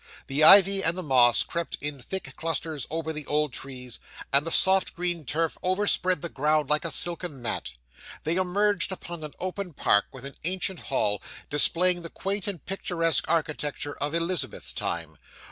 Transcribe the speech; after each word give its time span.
The 0.25 0.43
ivy 0.43 0.81
and 0.83 0.97
the 0.97 1.03
moss 1.03 1.43
crept 1.43 1.77
in 1.79 1.99
thick 1.99 2.35
clusters 2.35 2.87
over 2.89 3.13
the 3.13 3.27
old 3.27 3.53
trees, 3.53 3.99
and 4.33 4.47
the 4.47 4.49
soft 4.49 4.95
green 4.95 5.25
turf 5.25 5.59
overspread 5.61 6.23
the 6.23 6.27
ground 6.29 6.71
like 6.71 6.83
a 6.83 6.89
silken 6.89 7.39
mat. 7.39 7.73
They 8.23 8.37
emerged 8.37 8.91
upon 8.91 9.23
an 9.23 9.35
open 9.39 9.73
park, 9.73 10.05
with 10.11 10.25
an 10.25 10.37
ancient 10.43 10.79
hall, 10.79 11.21
displaying 11.51 12.01
the 12.01 12.09
quaint 12.09 12.47
and 12.47 12.65
picturesque 12.65 13.25
architecture 13.27 13.95
of 13.99 14.15
Elizabeth's 14.15 14.73
time. 14.73 15.19